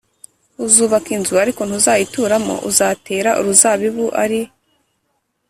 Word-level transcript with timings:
uzubaka 0.65 1.09
inzu 1.17 1.33
ariko 1.43 1.61
ntuzayituramo 1.63 2.55
uzatera 2.69 3.29
uruzabibu 3.39 4.05
ari 4.23 4.39